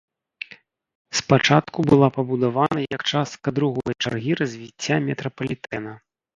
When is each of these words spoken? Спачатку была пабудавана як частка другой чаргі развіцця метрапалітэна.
Спачатку 1.19 1.79
была 1.91 2.09
пабудавана 2.17 2.79
як 2.95 3.01
частка 3.13 3.47
другой 3.61 3.93
чаргі 4.07 4.33
развіцця 4.43 4.95
метрапалітэна. 5.07 5.91